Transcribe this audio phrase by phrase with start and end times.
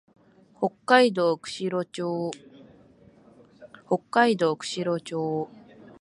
[0.59, 1.91] 北海道釧路町